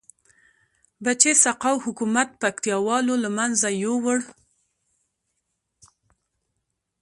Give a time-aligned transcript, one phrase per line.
[1.03, 4.19] بچه سقاو حکومت پکتيا والو لمنځه یوړ